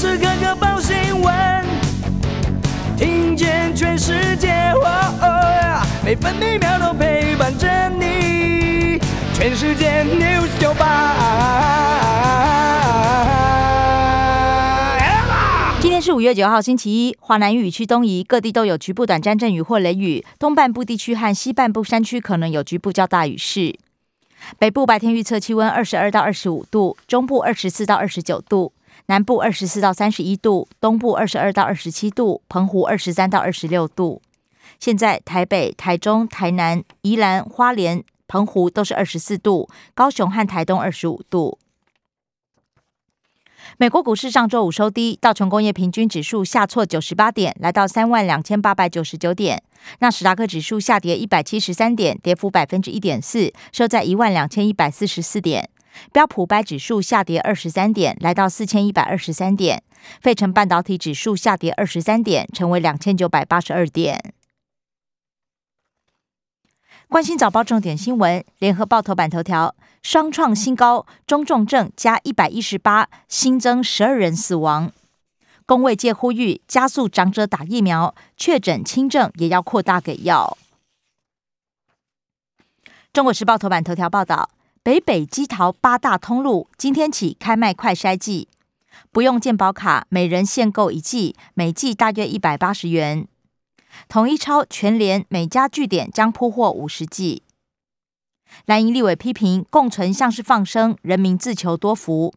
[0.00, 1.62] 时刻刻报新闻，
[2.96, 4.72] 听见全世界，
[6.02, 8.98] 每分每秒都陪伴着你。
[9.34, 11.18] 全世界 news 九八。
[15.82, 17.14] 今天是五月九号，星期一。
[17.20, 20.24] 华南雨区东移，各地都有局部短暂阵雨或雷雨。
[20.38, 23.78] 东半部地区和西半部山区可能有局部较大雨势。
[24.58, 28.72] 北部白天预测气温二十二到二十五度，中部二十四到二十九度，
[29.10, 34.22] 南部二十四到三十一度，东部二十二到二十七度，澎湖二十三到二十六度。
[34.78, 41.58] 现在台北、台中、台南、宜兰花莲、澎湖都是二十四度，高雄和台东二十五度。
[43.78, 49.60] 美国股市上周五收低，道琼工业平均指数下挫九十八点，来到三万两千八百九十九点。
[49.98, 55.68] 纳斯达克指数下跌一百七十三点，跌幅百分之一点四，收在一万两千一百四十四点。
[56.12, 59.82] 标普百指数下跌二十三点，来到四千一百二十三点。
[60.20, 64.32] 费城半导体指数下跌二十三点，成为两千九百八十二点。
[67.08, 69.74] 关心早报重点新闻，联合报头版头条。
[70.02, 74.90] 双创新高，中重症加一百一十八，新增十二人死亡。
[75.66, 80.56] 工卫界呼吁加速长者打疫苗，确诊轻症也要扩大给药。
[83.12, 84.48] 中国时报头版头条报道：
[84.82, 88.48] 北北基桃八大通路今天起开卖快筛剂，
[89.12, 93.28] 不用健保卡，每人限购一剂，每剂大约一百八十元。
[94.08, 97.42] 统一超全联每家据点将铺货五十剂。
[98.64, 102.32] 蓝营立委批评共存像是放生，人民自求多福。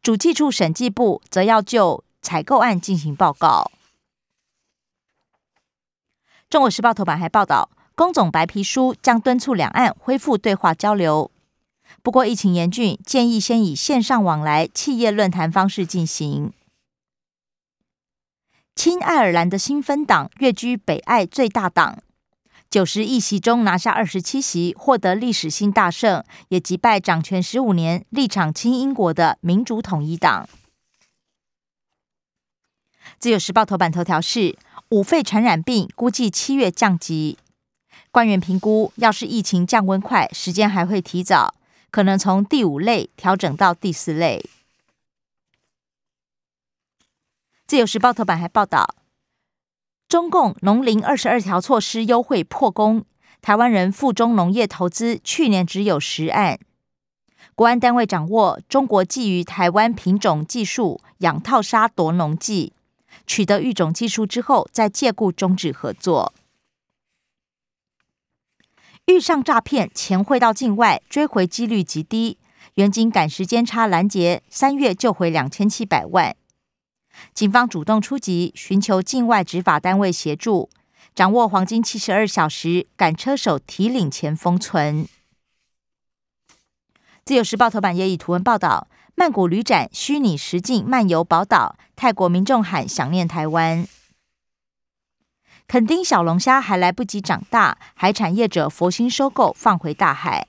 [0.00, 3.72] 主计处审计部则要就采购案进行报告。
[6.48, 11.32] 中国时报头版还报道，工总白皮书将敦促两岸恢复对话交流。
[12.02, 16.52] 不过疫情严峻，建议先以线上往来企业论坛方式进行。
[18.74, 21.98] 亲爱尔兰的新芬党跃居北爱最大党。
[22.70, 30.48] 九十一席中拿下二十七席，获得历史性大胜，也击败掌权十五年、立场亲英国的民主统一党。
[33.18, 34.56] 自由时报头版头条是：
[34.90, 37.36] 五肺传染病估计七月降级，
[38.12, 41.54] 官员评估，要是疫情降温快，时间还会提早，
[41.90, 44.48] 可能从第五类调整到第四类。
[47.66, 48.96] 自由时报头版还报道。
[50.08, 53.04] 中共农林二十二条措施优惠破功，
[53.40, 56.58] 台湾人附中农业投资去年只有十案。
[57.54, 62.72] 国安单位掌握中国觊觎台湾品种技术养套杀夺农技，
[63.26, 66.32] 取得育种技术之后，再借故终止合作。
[69.10, 72.38] 遇上诈骗，钱汇到境外，追回几率极低。
[72.74, 76.36] 原警赶时间差拦截，三月救回两千七百万。
[77.34, 80.70] 警方主动出击，寻求境外执法单位协助，
[81.14, 85.06] 掌握黄金七十二小时，赶车手提领钱封存。
[87.24, 93.86] 自由时报头版也以图文报道：曼谷旅展虚拟实境漫游宝岛，泰国民众喊想念台湾。
[95.70, 100.48] 垦丁小龙虾还来不及长大，海产业者佛心收购，放回大海。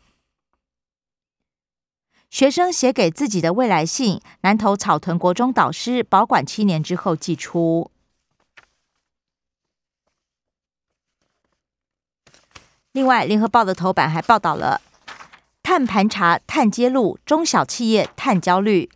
[2.32, 7.92] 学生写给自己的未来信，南投草屯国中导师保管七年之后寄出。
[12.92, 14.81] 另外，联合报的头版还报道了
[15.62, 18.90] 碳盘查、碳揭露，中小企业碳焦虑，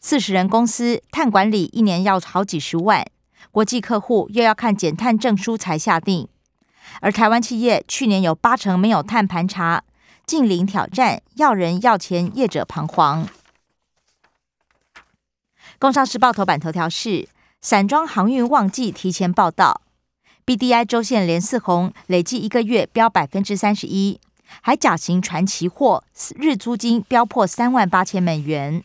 [0.00, 3.06] 四十人公司碳管理一年要好几十万，
[3.50, 6.28] 国际客户又要看减碳证书才下定，
[7.00, 9.84] 而台湾企业去年有八成没有碳盘查。
[10.26, 13.26] 近零挑战，要人要钱，业者彷徨。
[15.78, 17.28] 工商时报头版头条是：
[17.62, 19.80] 散装航运旺季提前报道
[20.44, 24.20] ，BDI 周线连四红，累计一个月飙百分之三十一，
[24.60, 26.04] 还假行传奇货，
[26.36, 28.84] 日租金飙破三万八千美元。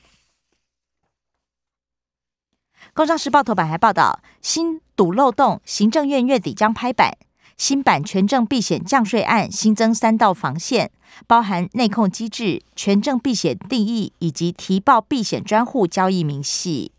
[2.96, 7.18] 工商时报头版还报道，新堵漏洞，行政院月底将拍板。
[7.57, 10.92] 新版权证避险降税案新增三道防线，
[11.25, 16.92] 包含内控机制、权证避险定义以及提报避险专户交易明细。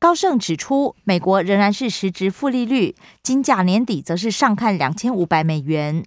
[0.00, 6.04] 高盛指出，美国仍然是实质负利率，金价年底则是上看两千五百美元。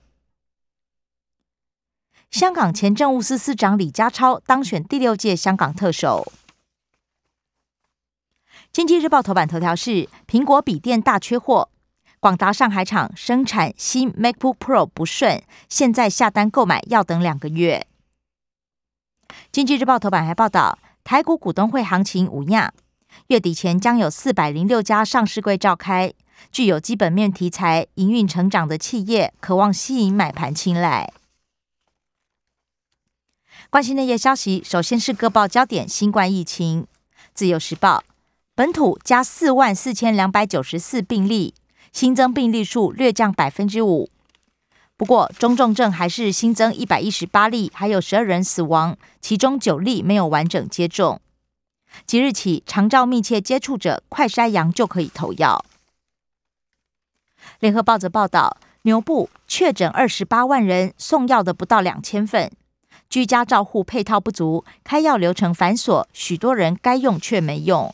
[2.30, 6.31] 香港前政务司司长李家超当选第六届香港特首。
[8.71, 11.69] 经济日报头版头条是苹果笔电大缺货。
[12.21, 17.85] 广达上海厂生产新 MacBook Pro 不顺，现在下单购买要等两个月。
[19.51, 22.73] 经济日报头版还报道，台股股东会行情无恙，
[23.27, 26.13] 月底前将有四百零六家上市柜召开，
[26.50, 31.12] 具有基本面题材、营运成长的企业，渴望吸引买盘青睐。
[33.69, 36.88] 关心内页消息，首先是各报焦点：新冠疫情。
[37.33, 38.03] 自由时报
[38.62, 41.56] 本土加四万四千两百九十四病例，
[41.92, 44.12] 新增病例数略降百分之五。
[44.96, 51.19] 不过中重症还是新增一百一十八例，还有十二人死亡，其中九例没有完整接种。
[52.06, 55.66] 即日起，长照密切接触者快筛阳就可以投药。
[57.60, 62.52] 联合报则报道，牛部确诊二十八万人，送药的不到两千份。
[63.10, 67.92] 居家照护配套不足，开药流程繁琐，许多人该用却没用。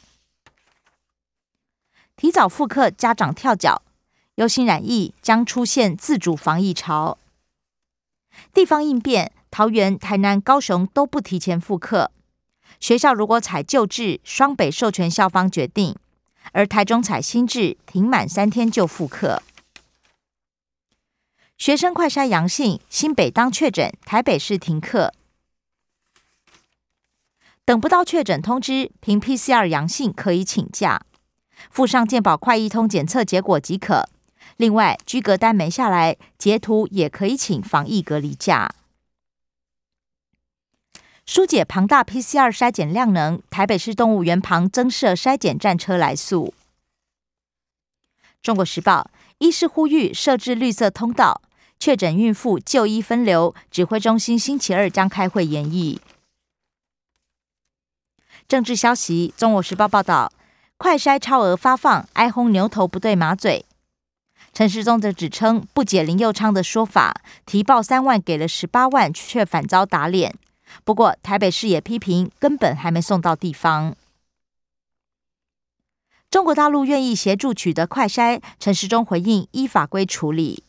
[2.18, 3.84] 提早复课，家长跳脚，
[4.36, 7.20] 忧心染疫将出现自主防疫潮。
[8.52, 12.10] 地方应变，桃园、台南、高雄都不提前复课。
[12.80, 15.94] 学校如果采旧制，双北授权校方决定；
[16.54, 19.44] 而台中采新制，停满三天就复课。
[21.56, 25.14] 学生快筛阳性，新北当确诊，台北市停课。
[27.64, 31.04] 等不到确诊通知，凭 PCR 阳性可以请假，
[31.70, 34.08] 附上健保快一通检测结果即可。
[34.58, 38.74] 另外，居隔单没下来，截图也可以请防疫隔离假。
[41.26, 46.54] 疏解庞大 PCR 筛检量能，台北市动物园旁增设筛检站车来速。
[48.42, 51.42] 中国时报医师呼吁设置绿色通道。
[51.80, 56.02] 确诊孕妇就医分流，指挥中心星期二将开会研议。
[58.48, 60.32] 政治消息，《中国时报》报道，
[60.78, 63.66] 快筛超额发放，哀轰牛头不对马嘴。
[64.54, 70.36] 陈时中则指称不解林佑昌的说法，提报三万给了十八万，却反遭打脸。
[70.84, 73.96] 不过台北市也批评，根本还没送到地方。
[76.30, 80.64] 中国大陆愿意协助取得快筛，陈时中回应依法规处理。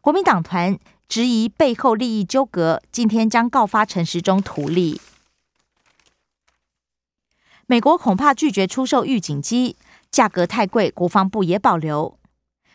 [0.00, 0.78] 国民党团
[1.08, 5.00] 质疑背后利益纠葛，今天将告发陈时中图利。
[7.66, 9.76] 美国恐怕拒绝出售预警机，
[10.10, 12.18] 价格太贵，国防部也保留。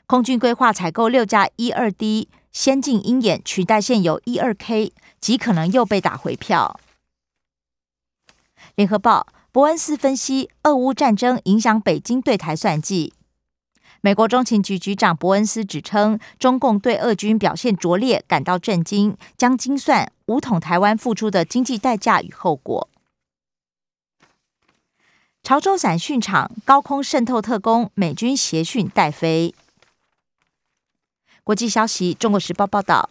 [0.08, 4.92] 空军规划采购六架一二 D 先进鹰眼，取代现有一二 K，
[5.22, 6.80] 极可能又被打回票。
[8.74, 13.14] 联合报伯恩斯分析，俄乌战争影响北京对台算计。
[14.02, 22.90] 美国中情局局长伯恩斯指称，中共对俄军表现拙劣感到震惊，将精算武统台湾付出的经济代价与后果。
[25.42, 29.56] 潮州伞训场高空渗透特工，美军协训带飞。
[31.44, 33.10] 国际消息，《中国时报》报道，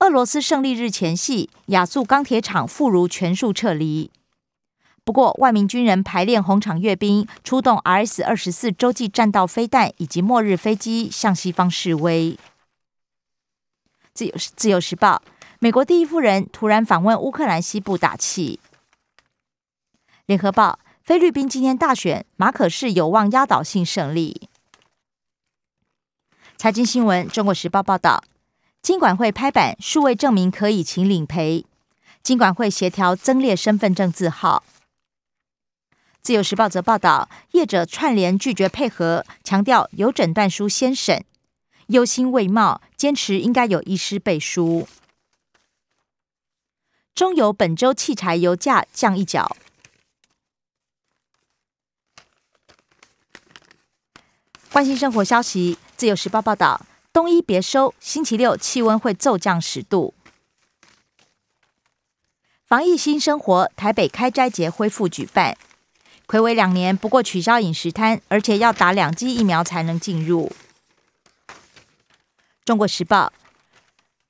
[0.00, 4.10] 俄罗斯胜利日前夕，亚速钢铁厂妇孺全数撤离。
[5.04, 12.36] 不过，万名军人排练红场阅兵，出动 RS 二十四洲际战道飞弹以及末日飞机向西方示威。
[14.12, 15.22] 自由自由时报，
[15.60, 18.58] 美国第一夫人突然访问乌克兰西部打气。
[20.26, 24.48] 联合报，菲律宾今天大选，马可是有望压倒性胜利。
[26.56, 28.24] 财经新闻，中国时报报道，
[28.80, 31.66] 金管会拍板，数位证明可以请领赔，
[32.22, 34.64] 金管会协调增列身份证字号。
[36.22, 41.22] 自由时报则报道，业者串联拒绝配合，强调有诊断书先审，
[41.88, 44.88] 忧心未冒，坚持应该有医师背书。
[47.14, 49.54] 中油本周汽柴油价降一角。
[54.74, 60.14] 关心生活消息，自由时报报道，冬衣别收，星期六气温会骤降十度。
[62.66, 65.56] 防疫新生活，台北开斋节恢复举办。
[66.26, 70.50] 暌违两年，不过取消饮食摊，而且要打两剂疫苗才能进入。
[72.64, 73.32] 中国时报，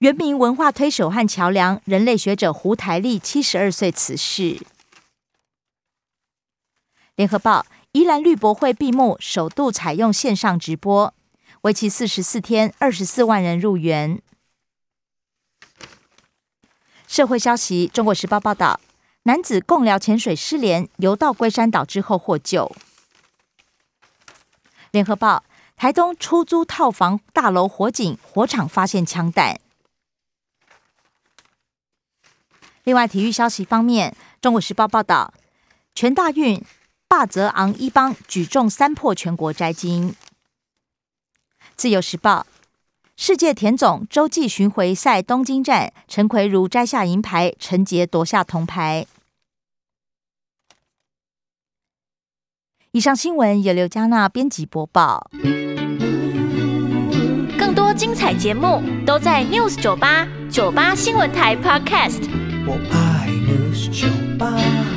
[0.01, 4.61] 原名文化推手和桥梁，人类学者胡台丽七十二岁辞世。
[7.17, 11.15] 联合报，宜兰绿博会闭幕，首度采用线上直播，
[11.61, 14.21] 为期四十四天，二十四万人入园。
[17.07, 18.81] 社会消息，中国时报报道。
[19.23, 22.75] 男子共聊潜水失联，游到龟山岛之后获救。
[24.91, 25.45] 联合报：
[25.77, 29.61] 台东出租套房大楼火警，火场发现枪弹。
[32.83, 35.33] 另外，体育消息方面，中国时报报道，
[35.95, 36.61] 全大运
[37.17, 40.17] 霸泽昂一帮举重三破全国摘金。
[41.77, 42.45] 自由时报，
[43.17, 49.07] 世界田总洲际巡回赛东京站，陈奎如摘下银牌，陈杰夺下铜牌。
[52.91, 55.31] 以上新闻由刘嘉娜编辑播报。
[57.57, 62.29] 更多精彩节目都在 News 九八九八新闻台 Podcast。
[62.67, 64.94] 我爱 News 九八。